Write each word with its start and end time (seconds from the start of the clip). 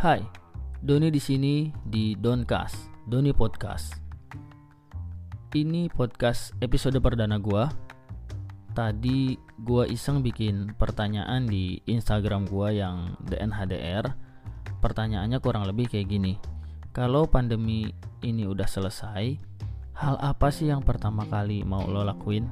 Hai, 0.00 0.24
Doni 0.80 1.12
di 1.12 1.20
sini 1.20 1.68
di 1.84 2.16
Doncast, 2.16 3.04
Doni 3.04 3.36
Podcast. 3.36 4.00
Ini 5.52 5.92
podcast 5.92 6.56
episode 6.56 6.96
perdana 7.04 7.36
gua. 7.36 7.68
Tadi 8.72 9.36
gua 9.60 9.84
iseng 9.84 10.24
bikin 10.24 10.72
pertanyaan 10.72 11.44
di 11.44 11.84
Instagram 11.84 12.48
gua 12.48 12.72
yang 12.72 13.12
DNHDR. 13.28 14.08
Pertanyaannya 14.80 15.36
kurang 15.36 15.68
lebih 15.68 15.92
kayak 15.92 16.08
gini. 16.08 16.40
Kalau 16.96 17.28
pandemi 17.28 17.92
ini 18.24 18.48
udah 18.48 18.72
selesai, 18.72 19.36
hal 20.00 20.16
apa 20.16 20.48
sih 20.48 20.72
yang 20.72 20.80
pertama 20.80 21.28
kali 21.28 21.60
mau 21.60 21.84
lo 21.84 22.08
lakuin? 22.08 22.48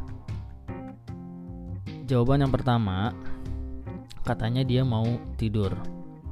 Jawaban 2.05 2.45
yang 2.45 2.53
pertama, 2.53 3.17
katanya 4.21 4.61
dia 4.69 4.85
mau 4.85 5.09
tidur. 5.41 5.73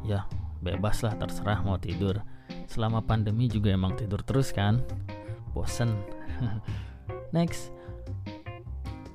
Ya, 0.04 0.28
bebas 0.60 1.04
lah 1.04 1.14
terserah 1.16 1.60
mau 1.62 1.76
tidur. 1.76 2.20
Selama 2.66 3.02
pandemi 3.02 3.46
juga 3.46 3.74
emang 3.74 3.94
tidur 3.94 4.22
terus 4.22 4.50
kan? 4.50 4.82
Bosen. 5.52 5.92
Next. 7.36 7.72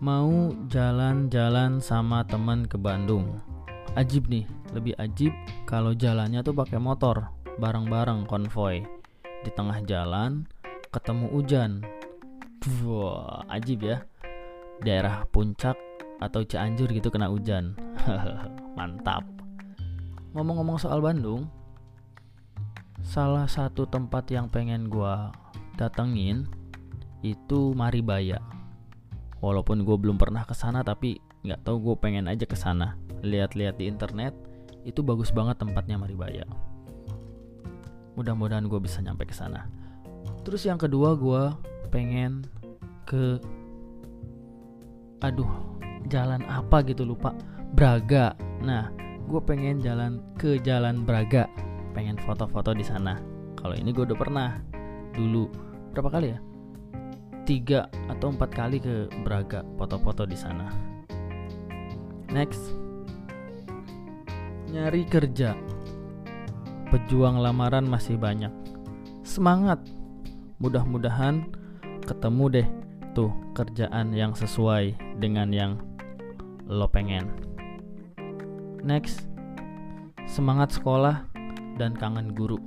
Mau 0.01 0.53
jalan-jalan 0.69 1.77
sama 1.77 2.25
teman 2.25 2.65
ke 2.65 2.75
Bandung. 2.75 3.37
Ajib 3.93 4.31
nih 4.31 4.47
lebih 4.73 4.95
ajib 4.97 5.35
kalau 5.67 5.91
jalannya 5.91 6.41
tuh 6.41 6.55
pakai 6.55 6.81
motor 6.81 7.29
bareng-bareng 7.61 8.25
konvoy. 8.25 8.81
Di 9.45 9.51
tengah 9.53 9.81
jalan 9.85 10.49
ketemu 10.89 11.25
hujan. 11.29 11.71
Wah 12.85 13.45
ajib 13.53 13.85
ya. 13.85 14.01
Daerah 14.81 15.29
puncak 15.29 15.77
atau 16.17 16.41
Cianjur 16.41 16.89
gitu 16.89 17.13
kena 17.13 17.29
hujan. 17.29 17.77
Mantap 18.77 19.40
ngomong-ngomong 20.31 20.79
soal 20.79 21.03
Bandung, 21.03 21.47
salah 23.03 23.47
satu 23.47 23.83
tempat 23.87 24.29
yang 24.31 24.47
pengen 24.47 24.87
gua 24.87 25.35
datengin 25.75 26.47
itu 27.25 27.75
Maribaya. 27.77 28.41
Walaupun 29.41 29.81
gue 29.81 29.97
belum 29.97 30.21
pernah 30.21 30.45
ke 30.45 30.53
sana 30.53 30.85
tapi 30.85 31.17
nggak 31.41 31.65
tahu 31.65 31.81
gue 31.81 31.95
pengen 31.97 32.29
aja 32.29 32.45
ke 32.45 32.53
sana. 32.53 32.97
Lihat-lihat 33.25 33.81
di 33.81 33.89
internet 33.89 34.33
itu 34.85 35.01
bagus 35.01 35.33
banget 35.33 35.57
tempatnya 35.57 35.97
Maribaya. 35.97 36.45
Mudah-mudahan 38.13 38.69
gue 38.69 38.77
bisa 38.81 39.01
nyampe 39.01 39.25
ke 39.25 39.33
sana. 39.33 39.65
Terus 40.45 40.65
yang 40.65 40.77
kedua 40.77 41.17
gue 41.17 41.43
pengen 41.89 42.45
ke 43.09 43.41
aduh 45.21 45.49
jalan 46.09 46.41
apa 46.49 46.81
gitu 46.85 47.05
lupa 47.05 47.33
Braga. 47.73 48.37
Nah 48.61 48.93
gue 49.31 49.39
pengen 49.47 49.79
jalan 49.79 50.19
ke 50.35 50.59
Jalan 50.59 51.07
Braga. 51.07 51.47
Pengen 51.95 52.19
foto-foto 52.19 52.75
di 52.75 52.83
sana. 52.83 53.15
Kalau 53.55 53.71
ini 53.79 53.95
gue 53.95 54.03
udah 54.03 54.19
pernah. 54.19 54.59
Dulu. 55.15 55.47
Berapa 55.95 56.19
kali 56.19 56.35
ya? 56.35 56.39
Tiga 57.47 57.87
atau 58.11 58.35
empat 58.35 58.51
kali 58.51 58.83
ke 58.83 59.07
Braga 59.23 59.63
foto-foto 59.79 60.27
di 60.27 60.35
sana. 60.35 60.67
Next. 62.27 62.75
Nyari 64.67 65.07
kerja. 65.07 65.55
Pejuang 66.91 67.39
lamaran 67.39 67.87
masih 67.87 68.19
banyak. 68.19 68.51
Semangat. 69.23 69.79
Mudah-mudahan 70.59 71.47
ketemu 72.03 72.45
deh 72.51 72.67
tuh 73.15 73.31
kerjaan 73.55 74.11
yang 74.11 74.35
sesuai 74.35 74.95
dengan 75.23 75.51
yang 75.55 75.79
lo 76.67 76.87
pengen 76.87 77.50
Next, 78.81 79.29
semangat 80.25 80.73
sekolah 80.73 81.29
dan 81.77 81.93
kangen 81.93 82.33
guru. 82.33 82.57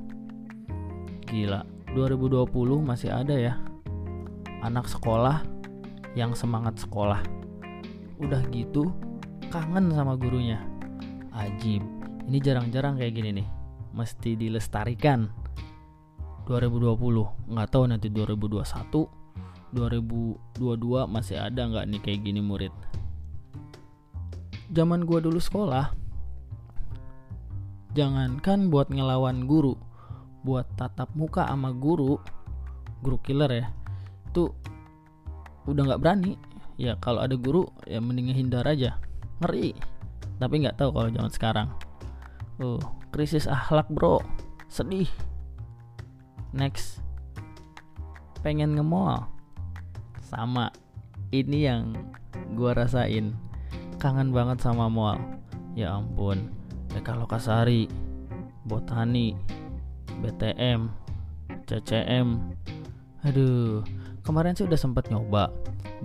Gila, 1.26 1.66
2020 1.90 2.46
masih 2.86 3.10
ada 3.10 3.34
ya 3.34 3.58
anak 4.62 4.86
sekolah 4.86 5.42
yang 6.14 6.38
semangat 6.38 6.78
sekolah. 6.78 7.18
Udah 8.22 8.46
gitu, 8.54 8.94
kangen 9.50 9.90
sama 9.90 10.14
gurunya. 10.14 10.62
Ajib, 11.34 11.82
ini 12.30 12.38
jarang-jarang 12.38 12.94
kayak 12.94 13.14
gini 13.18 13.42
nih. 13.42 13.48
Mesti 13.90 14.38
dilestarikan. 14.38 15.26
2020, 16.46 17.50
nggak 17.50 17.68
tahu 17.74 17.84
nanti 17.90 18.06
2021, 18.06 19.10
2022 19.74 21.10
masih 21.10 21.42
ada 21.42 21.66
nggak 21.66 21.84
nih 21.90 22.00
kayak 22.06 22.20
gini 22.22 22.38
murid. 22.38 22.74
Zaman 24.70 25.08
gua 25.08 25.24
dulu 25.24 25.40
sekolah, 25.40 26.03
jangankan 27.94 28.68
buat 28.68 28.90
ngelawan 28.90 29.46
guru 29.46 29.78
buat 30.44 30.68
tatap 30.76 31.14
muka 31.16 31.48
sama 31.48 31.72
guru 31.72 32.20
guru 33.00 33.16
killer 33.22 33.50
ya 33.50 33.66
itu 34.34 34.50
udah 35.70 35.82
nggak 35.86 36.02
berani. 36.02 36.34
Ya 36.74 36.98
kalau 36.98 37.22
ada 37.22 37.38
guru 37.38 37.70
ya 37.86 38.02
mending 38.02 38.34
hindar 38.34 38.66
aja. 38.66 38.98
Ngeri. 39.38 39.78
Tapi 40.42 40.54
nggak 40.66 40.74
tahu 40.74 40.90
kalau 40.90 41.08
zaman 41.14 41.30
sekarang. 41.30 41.68
Oh 42.58 42.82
krisis 43.14 43.46
akhlak 43.46 43.86
bro. 43.94 44.18
Sedih. 44.66 45.06
Next. 46.50 46.98
Pengen 48.42 48.74
nge-mall. 48.74 49.30
Sama. 50.26 50.74
Ini 51.30 51.58
yang 51.70 51.94
gua 52.58 52.74
rasain. 52.74 53.38
Kangen 54.02 54.34
banget 54.34 54.58
sama 54.66 54.90
mall. 54.90 55.22
Ya 55.78 55.94
ampun 55.94 56.63
TK 56.94 57.18
Lokasari, 57.18 57.90
Botani, 58.62 59.34
BTM, 60.22 60.86
CCM. 61.66 62.38
Aduh, 63.26 63.82
kemarin 64.22 64.54
sih 64.54 64.62
udah 64.62 64.78
sempet 64.78 65.10
nyoba 65.10 65.50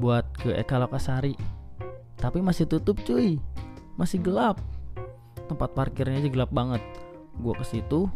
buat 0.02 0.26
ke 0.42 0.58
Eka 0.58 0.82
Lokasari. 0.82 1.38
Tapi 2.18 2.42
masih 2.42 2.66
tutup 2.66 2.98
cuy. 3.06 3.38
Masih 3.96 4.18
gelap. 4.20 4.58
Tempat 5.46 5.78
parkirnya 5.78 6.20
aja 6.20 6.30
gelap 6.32 6.52
banget. 6.52 6.82
Gua 7.40 7.54
ke 7.56 7.64
situ 7.64 8.10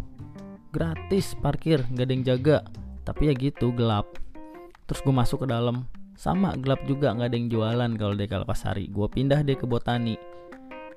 gratis 0.74 1.38
parkir, 1.38 1.86
gak 1.94 2.10
ada 2.10 2.14
yang 2.18 2.26
jaga. 2.26 2.58
Tapi 3.06 3.30
ya 3.30 3.34
gitu 3.38 3.70
gelap. 3.78 4.18
Terus 4.90 5.00
gue 5.06 5.14
masuk 5.14 5.46
ke 5.46 5.48
dalam, 5.48 5.86
sama 6.18 6.58
gelap 6.58 6.82
juga 6.90 7.14
nggak 7.14 7.30
ada 7.30 7.38
yang 7.38 7.48
jualan 7.48 7.92
kalau 7.96 8.14
di 8.18 8.26
Lokasari. 8.26 8.90
Gue 8.90 9.08
pindah 9.08 9.46
deh 9.46 9.54
ke 9.54 9.70
Botani. 9.70 10.18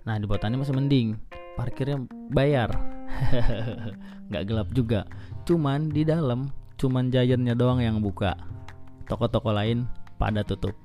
Nah 0.08 0.16
di 0.16 0.24
Botani 0.24 0.56
masih 0.56 0.74
mending 0.74 1.35
parkirnya 1.56 2.04
bayar. 2.30 2.70
Nggak 4.28 4.44
gelap 4.46 4.68
juga. 4.76 5.00
Cuman 5.48 5.90
di 5.90 6.04
dalam 6.04 6.52
cuman 6.76 7.08
giantnya 7.08 7.56
doang 7.56 7.80
yang 7.80 7.98
buka. 8.04 8.36
Toko-toko 9.08 9.50
lain 9.50 9.88
pada 10.20 10.44
tutup. 10.44 10.76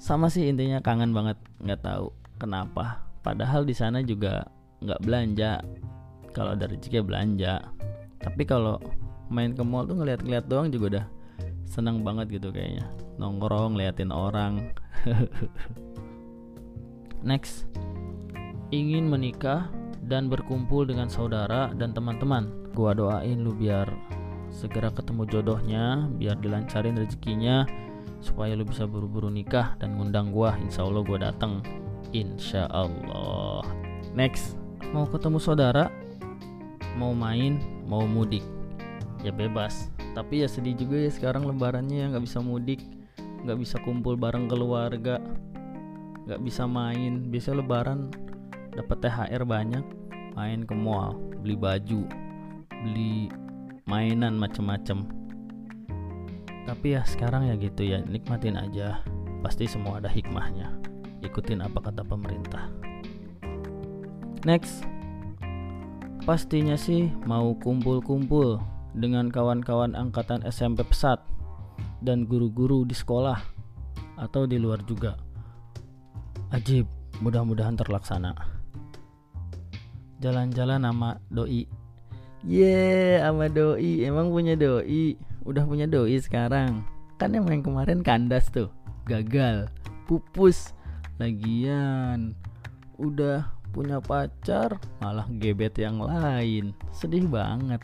Sama 0.00 0.32
sih 0.32 0.48
intinya 0.48 0.80
kangen 0.80 1.12
banget. 1.12 1.36
Nggak 1.60 1.84
tahu 1.84 2.08
kenapa. 2.40 3.04
Padahal 3.20 3.68
di 3.68 3.76
sana 3.76 4.00
juga 4.00 4.48
nggak 4.80 5.04
belanja. 5.04 5.60
Kalau 6.32 6.56
dari 6.56 6.80
rezeki 6.80 7.04
belanja. 7.04 7.60
Tapi 8.20 8.42
kalau 8.48 8.80
main 9.28 9.52
ke 9.52 9.60
mall 9.60 9.84
tuh 9.84 10.00
ngeliat-ngeliat 10.00 10.46
doang 10.48 10.72
juga 10.72 10.86
udah 10.96 11.06
seneng 11.68 12.00
banget 12.00 12.40
gitu 12.40 12.48
kayaknya. 12.54 12.88
Nongkrong 13.20 13.76
liatin 13.76 14.14
orang. 14.14 14.72
Next 17.26 17.66
ingin 18.74 19.06
menikah 19.06 19.70
dan 20.06 20.30
berkumpul 20.30 20.86
dengan 20.86 21.10
saudara 21.10 21.70
dan 21.74 21.94
teman-teman. 21.94 22.50
Gua 22.74 22.94
doain 22.94 23.42
lu 23.42 23.54
biar 23.54 23.90
segera 24.50 24.90
ketemu 24.94 25.26
jodohnya, 25.26 26.06
biar 26.16 26.38
dilancarin 26.38 26.98
rezekinya, 26.98 27.66
supaya 28.22 28.54
lu 28.54 28.66
bisa 28.66 28.86
buru-buru 28.86 29.30
nikah 29.30 29.74
dan 29.78 29.98
ngundang 29.98 30.30
gua. 30.30 30.54
Insya 30.62 30.86
Allah 30.86 31.02
gua 31.02 31.18
datang. 31.18 31.62
Insya 32.14 32.70
Allah. 32.70 33.66
Next, 34.14 34.56
mau 34.94 35.04
ketemu 35.04 35.38
saudara, 35.42 35.90
mau 36.96 37.12
main, 37.12 37.58
mau 37.84 38.06
mudik, 38.06 38.42
ya 39.20 39.34
bebas. 39.34 39.90
Tapi 40.16 40.40
ya 40.40 40.48
sedih 40.48 40.72
juga 40.78 40.96
ya 40.96 41.12
sekarang 41.12 41.44
lebarannya 41.44 42.00
ya 42.00 42.06
nggak 42.08 42.24
bisa 42.24 42.40
mudik, 42.40 42.80
nggak 43.44 43.58
bisa 43.60 43.76
kumpul 43.84 44.16
bareng 44.16 44.48
keluarga, 44.48 45.20
nggak 46.24 46.40
bisa 46.40 46.64
main. 46.64 47.28
Biasa 47.28 47.52
lebaran 47.52 48.08
dapat 48.76 49.00
THR 49.00 49.42
banyak. 49.48 49.84
Main 50.36 50.68
ke 50.68 50.76
mall 50.76 51.16
beli 51.40 51.56
baju 51.56 52.04
beli 52.86 53.26
mainan 53.88 54.38
macem-macem. 54.38 55.08
Tapi 56.66 56.98
ya 56.98 57.02
sekarang 57.06 57.50
ya 57.50 57.54
gitu 57.58 57.82
ya 57.82 58.02
nikmatin 58.04 58.58
aja. 58.58 59.00
Pasti 59.40 59.66
semua 59.66 60.02
ada 60.02 60.10
hikmahnya. 60.10 60.74
Ikutin 61.22 61.62
apa 61.62 61.78
kata 61.80 62.02
pemerintah. 62.06 62.70
Next. 64.46 64.86
Pastinya 66.26 66.74
sih 66.74 67.10
mau 67.22 67.54
kumpul-kumpul 67.54 68.58
dengan 68.98 69.30
kawan-kawan 69.30 69.94
angkatan 69.94 70.42
SMP 70.42 70.82
pesat 70.82 71.22
dan 72.02 72.26
guru-guru 72.26 72.82
di 72.82 72.98
sekolah 72.98 73.38
atau 74.18 74.42
di 74.42 74.58
luar 74.58 74.82
juga. 74.82 75.14
Ajib 76.50 76.90
mudah-mudahan 77.22 77.78
terlaksana 77.78 78.55
jalan-jalan 80.20 80.82
sama 80.82 81.20
doi 81.28 81.68
Ye, 82.46 82.62
yeah, 82.62 83.26
sama 83.26 83.50
doi. 83.50 84.06
Emang 84.06 84.30
punya 84.30 84.54
doi. 84.54 85.18
Udah 85.42 85.66
punya 85.66 85.90
doi 85.90 86.14
sekarang. 86.22 86.86
Kan 87.18 87.34
yang 87.34 87.48
kemarin 87.64 88.06
kandas 88.06 88.46
tuh. 88.54 88.70
Gagal. 89.02 89.66
Pupus. 90.06 90.70
Lagian 91.18 92.38
udah 93.02 93.50
punya 93.74 93.98
pacar 93.98 94.78
malah 95.02 95.26
gebet 95.42 95.74
yang 95.80 95.98
lain. 95.98 96.70
Sedih 96.94 97.26
banget. 97.26 97.82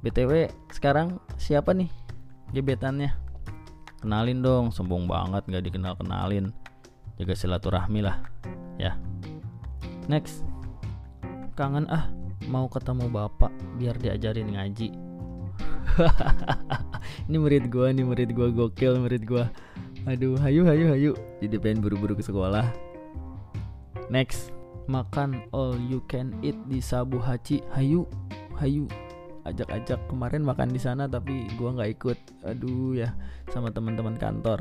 BTW, 0.00 0.48
sekarang 0.70 1.18
siapa 1.36 1.74
nih 1.74 1.90
gebetannya? 2.54 3.10
Kenalin 4.00 4.38
dong, 4.38 4.70
sombong 4.70 5.10
banget 5.10 5.42
gak 5.50 5.64
dikenal-kenalin. 5.66 6.54
Jaga 7.18 7.34
silaturahmi 7.34 8.00
lah, 8.06 8.22
ya. 8.78 8.94
Next. 10.06 10.55
Kangen 11.56 11.88
ah, 11.88 12.12
mau 12.52 12.68
ketemu 12.68 13.08
bapak 13.08 13.48
biar 13.80 13.96
diajarin 13.96 14.52
ngaji. 14.52 14.92
ini 17.32 17.36
murid 17.40 17.72
gua, 17.72 17.88
nih 17.96 18.04
murid 18.04 18.36
gua 18.36 18.52
gokil 18.52 19.00
murid 19.00 19.24
gua. 19.24 19.48
Aduh, 20.04 20.36
hayu 20.44 20.68
hayu 20.68 20.92
hayu. 20.92 21.12
Jadi 21.40 21.56
pengen 21.56 21.80
buru-buru 21.80 22.12
ke 22.12 22.20
sekolah. 22.20 22.68
Next, 24.12 24.52
makan 24.84 25.48
all 25.56 25.80
you 25.88 26.04
can 26.12 26.36
eat 26.44 26.60
di 26.68 26.76
Sabu 26.76 27.16
Haci. 27.16 27.64
Hayu, 27.72 28.04
hayu. 28.60 28.84
Ajak-ajak 29.48 30.12
kemarin 30.12 30.44
makan 30.44 30.76
di 30.76 30.80
sana 30.82 31.08
tapi 31.08 31.48
gua 31.56 31.72
nggak 31.72 31.90
ikut. 31.96 32.18
Aduh 32.52 33.00
ya, 33.00 33.16
sama 33.48 33.72
teman-teman 33.72 34.20
kantor. 34.20 34.60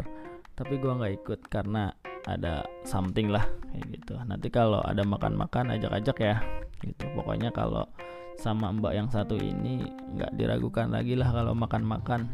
Tapi 0.55 0.79
gua 0.79 0.95
nggak 1.03 1.13
ikut 1.19 1.39
karena 1.51 1.91
ada 2.23 2.63
something 2.87 3.27
lah 3.27 3.43
kayak 3.75 3.99
gitu. 3.99 4.15
Nanti 4.23 4.47
kalau 4.47 4.79
ada 4.79 5.03
makan-makan 5.03 5.75
ajak-ajak 5.75 6.17
ya. 6.23 6.39
Gitu. 6.85 7.05
Pokoknya 7.17 7.49
kalau 7.49 7.89
sama 8.37 8.69
mbak 8.69 8.93
yang 8.93 9.09
satu 9.09 9.39
ini 9.39 9.81
nggak 10.15 10.35
diragukan 10.37 10.91
lagi 10.91 11.17
lah 11.17 11.31
kalau 11.31 11.57
makan-makan. 11.57 12.29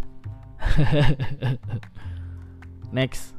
Next, 2.95 3.33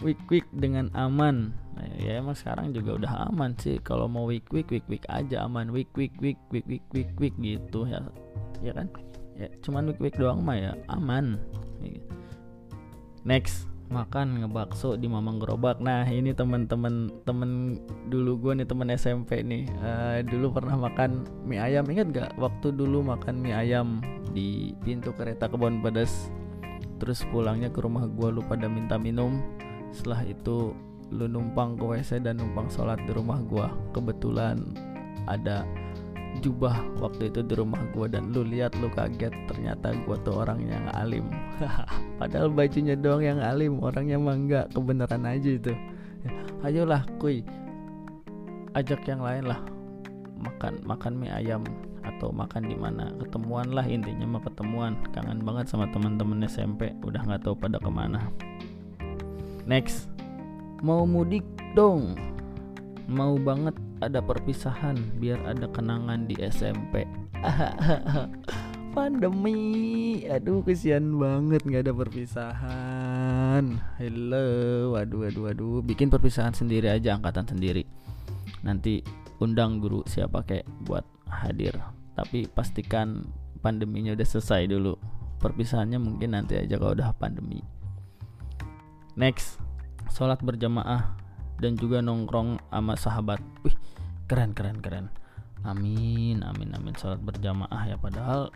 week 0.00 0.20
week 0.30 0.46
dengan 0.54 0.88
aman. 0.94 1.52
Nah, 1.74 1.86
ya 1.96 2.20
emang 2.20 2.36
sekarang 2.36 2.70
juga 2.70 2.96
udah 3.00 3.12
aman 3.32 3.56
sih. 3.58 3.80
Kalau 3.82 4.06
mau 4.06 4.28
week 4.28 4.46
week 4.52 4.68
week 4.70 4.86
week 4.86 5.04
aja 5.10 5.44
aman. 5.44 5.72
Week 5.74 5.90
week 5.96 6.14
week 6.22 6.38
week 6.54 6.66
week 6.68 6.86
week 6.92 7.10
week 7.18 7.34
gitu 7.40 7.88
ya, 7.88 8.00
ya 8.64 8.72
kan? 8.76 8.86
Ya 9.34 9.48
cuman 9.64 9.88
week 9.90 10.00
week 10.00 10.16
doang 10.16 10.44
mah 10.44 10.56
ya 10.56 10.72
aman. 10.92 11.40
Next, 13.24 13.68
makan 13.90 14.46
ngebakso 14.46 14.94
di 14.94 15.10
Mamang 15.10 15.42
Gerobak. 15.42 15.82
Nah 15.82 16.06
ini 16.06 16.30
teman-teman 16.30 17.10
temen 17.26 17.82
dulu 18.06 18.38
gue 18.38 18.62
nih 18.62 18.66
temen 18.70 18.88
SMP 18.94 19.42
nih. 19.42 19.66
Uh, 19.82 20.22
dulu 20.24 20.54
pernah 20.54 20.78
makan 20.78 21.26
mie 21.42 21.58
ayam. 21.58 21.84
Ingat 21.90 22.08
gak 22.14 22.30
waktu 22.38 22.70
dulu 22.70 23.02
makan 23.02 23.42
mie 23.42 23.52
ayam 23.52 23.98
di 24.30 24.72
pintu 24.86 25.10
kereta 25.10 25.50
kebon 25.50 25.82
pedas 25.82 26.30
terus 27.00 27.24
pulangnya 27.32 27.72
ke 27.72 27.80
rumah 27.80 28.06
gue 28.06 28.28
lu 28.28 28.44
pada 28.44 28.68
minta 28.68 29.00
minum 29.00 29.40
setelah 29.90 30.22
itu 30.22 30.76
lu 31.10 31.26
numpang 31.26 31.74
ke 31.74 31.82
WC 31.82 32.22
dan 32.22 32.38
numpang 32.38 32.70
sholat 32.70 33.00
di 33.08 33.10
rumah 33.16 33.42
gue 33.42 33.66
kebetulan 33.96 34.62
ada 35.26 35.66
jubah 36.38 36.78
waktu 37.02 37.26
itu 37.28 37.42
di 37.42 37.58
rumah 37.58 37.82
gue 37.90 38.06
dan 38.06 38.30
lu 38.30 38.46
lihat 38.46 38.78
lu 38.78 38.86
kaget 38.94 39.34
ternyata 39.50 39.90
gue 39.92 40.16
tuh 40.22 40.46
orangnya 40.46 40.78
yang 40.78 40.88
alim. 40.94 41.26
Padahal 42.22 42.48
bajunya 42.54 42.94
doang 42.94 43.26
yang 43.26 43.42
alim 43.42 43.82
orangnya 43.82 44.16
mah 44.16 44.38
enggak 44.38 44.66
kebenaran 44.70 45.26
aja 45.26 45.50
itu. 45.50 45.74
Ya, 46.22 46.32
ayolah 46.62 47.02
kuy 47.18 47.42
ajak 48.78 49.02
yang 49.10 49.20
lain 49.26 49.50
lah. 49.50 49.60
Makan 50.40 50.80
makan 50.86 51.12
mie 51.20 51.34
ayam 51.34 51.66
atau 52.06 52.30
makan 52.32 52.70
di 52.70 52.76
mana. 52.78 53.12
Ketemuan 53.20 53.74
lah 53.74 53.84
intinya 53.84 54.38
mah 54.38 54.42
ketemuan 54.46 54.96
kangen 55.12 55.42
banget 55.42 55.68
sama 55.68 55.90
teman-teman 55.90 56.46
SMP 56.46 56.94
udah 57.04 57.20
nggak 57.26 57.42
tahu 57.44 57.58
pada 57.58 57.76
ke 57.82 57.90
mana. 57.90 58.30
Next. 59.66 60.08
Mau 60.80 61.04
mudik 61.04 61.44
dong. 61.76 62.16
Mau 63.04 63.36
banget 63.36 63.76
ada 64.00 64.24
perpisahan 64.24 64.96
biar 65.20 65.44
ada 65.44 65.68
kenangan 65.68 66.24
di 66.24 66.36
SMP 66.40 67.04
pandemi. 68.96 70.24
Aduh 70.26 70.64
kesian 70.66 71.16
banget 71.16 71.62
nggak 71.62 71.82
ada 71.86 71.94
perpisahan. 71.94 73.64
Hello 74.00 74.46
waduh 74.96 75.28
waduh 75.28 75.42
waduh. 75.50 75.78
Bikin 75.84 76.10
perpisahan 76.10 76.52
sendiri 76.52 76.90
aja 76.90 77.14
angkatan 77.16 77.46
sendiri. 77.46 77.86
Nanti 78.66 79.00
undang 79.38 79.78
guru 79.78 80.02
siapa 80.04 80.42
kayak 80.42 80.66
buat 80.84 81.06
hadir. 81.30 81.76
Tapi 82.18 82.50
pastikan 82.50 83.24
pandeminya 83.62 84.12
udah 84.12 84.26
selesai 84.26 84.68
dulu. 84.68 84.98
Perpisahannya 85.40 85.96
mungkin 85.96 86.36
nanti 86.36 86.58
aja 86.58 86.76
kalau 86.76 86.92
udah 86.92 87.16
pandemi. 87.16 87.62
Next 89.16 89.56
sholat 90.12 90.42
berjamaah 90.42 91.16
dan 91.62 91.78
juga 91.78 92.02
nongkrong 92.04 92.60
sama 92.68 92.94
sahabat. 92.98 93.40
Wih 93.64 93.76
keren 94.30 94.54
keren 94.54 94.78
keren. 94.78 95.06
Amin 95.66 96.46
amin 96.46 96.70
amin. 96.78 96.94
Sholat 96.94 97.18
berjamaah 97.18 97.82
ya 97.90 97.98
padahal 97.98 98.54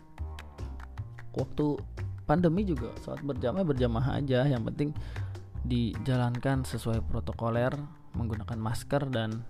waktu 1.35 1.75
pandemi 2.23 2.63
juga 2.63 2.95
sholat 3.03 3.19
berjamaah 3.27 3.67
berjamaah 3.67 4.23
aja. 4.23 4.47
Yang 4.47 4.71
penting 4.71 4.89
dijalankan 5.67 6.63
sesuai 6.63 7.03
protokoler 7.11 7.75
menggunakan 8.15 8.55
masker 8.55 9.11
dan 9.11 9.43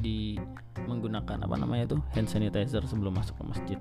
di 0.00 0.40
menggunakan 0.88 1.44
apa 1.44 1.54
namanya 1.60 1.92
itu 1.92 1.98
hand 2.16 2.32
sanitizer 2.32 2.80
sebelum 2.88 3.20
masuk 3.20 3.36
ke 3.36 3.44
masjid. 3.44 3.78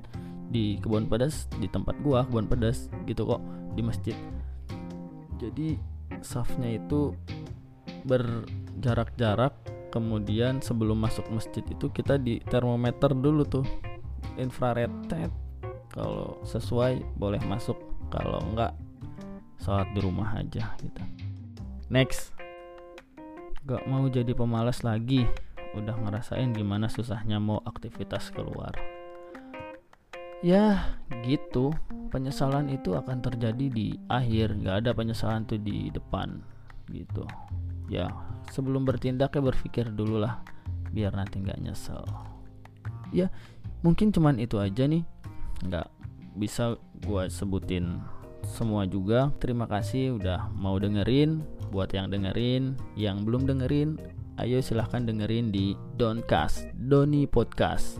Di 0.51 0.83
kebun 0.83 1.07
pedas 1.07 1.47
di 1.63 1.71
tempat 1.71 1.95
gua 2.03 2.27
kebun 2.27 2.51
pedas 2.51 2.91
gitu 3.07 3.23
kok 3.23 3.39
di 3.79 3.81
masjid. 3.87 4.17
Jadi 5.39 5.79
safnya 6.19 6.75
itu 6.75 7.15
berjarak-jarak 8.03 9.55
kemudian 9.89 10.61
sebelum 10.63 11.01
masuk 11.01 11.27
masjid 11.33 11.65
itu 11.65 11.89
kita 11.89 12.17
di 12.17 12.39
termometer 12.47 13.11
dulu 13.13 13.43
tuh 13.45 13.65
infrared 14.37 14.89
tet 15.09 15.33
kalau 15.89 16.37
sesuai 16.45 17.01
boleh 17.17 17.41
masuk 17.49 17.75
kalau 18.13 18.41
enggak 18.53 18.73
sholat 19.61 19.89
di 19.93 19.99
rumah 20.01 20.39
aja 20.39 20.73
gitu. 20.79 21.03
Next. 21.89 22.33
Gak 23.65 23.85
mau 23.85 24.05
jadi 24.09 24.33
pemalas 24.33 24.81
lagi. 24.81 25.25
Udah 25.77 25.93
ngerasain 25.93 26.49
gimana 26.55 26.89
susahnya 26.89 27.37
mau 27.37 27.61
aktivitas 27.65 28.33
keluar. 28.33 28.73
Ya 30.41 30.97
gitu. 31.25 31.75
Penyesalan 32.09 32.73
itu 32.73 32.97
akan 32.97 33.21
terjadi 33.21 33.69
di 33.69 33.93
akhir. 34.09 34.57
Nggak 34.57 34.75
ada 34.85 34.91
penyesalan 34.97 35.45
tuh 35.45 35.61
di 35.61 35.93
depan 35.93 36.41
gitu. 36.89 37.25
Ya 37.89 38.09
sebelum 38.49 38.83
bertindak 38.83 39.37
ya 39.37 39.41
berpikir 39.41 39.89
dulu 39.93 40.21
lah 40.21 40.41
biar 40.89 41.13
nanti 41.13 41.39
nggak 41.39 41.61
nyesel 41.61 42.01
ya 43.13 43.29
mungkin 43.85 44.09
cuman 44.09 44.41
itu 44.41 44.57
aja 44.57 44.89
nih 44.89 45.05
nggak 45.65 45.87
bisa 46.37 46.77
gue 47.05 47.23
sebutin 47.29 48.01
semua 48.43 48.87
juga 48.87 49.29
terima 49.37 49.69
kasih 49.69 50.17
udah 50.17 50.49
mau 50.55 50.79
dengerin 50.79 51.43
buat 51.69 51.93
yang 51.93 52.09
dengerin 52.09 52.73
yang 52.97 53.21
belum 53.23 53.45
dengerin 53.45 53.99
ayo 54.39 54.63
silahkan 54.63 55.03
dengerin 55.03 55.51
di 55.51 55.75
Doncast, 55.99 56.71
Doni 56.71 57.27
Podcast. 57.27 57.99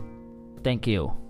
Thank 0.64 0.88
you. 0.88 1.29